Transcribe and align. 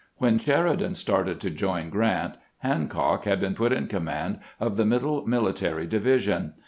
When 0.17 0.39
Sheridan 0.39 0.95
started 0.95 1.39
to 1.41 1.51
join 1.51 1.91
Grant, 1.91 2.33
Hancock 2.63 3.25
had 3.25 3.39
been 3.39 3.53
put 3.53 3.71
in 3.71 3.85
command 3.85 4.39
of 4.59 4.75
the 4.75 4.83
Middle 4.83 5.27
Military 5.27 5.85
Division. 5.85 6.53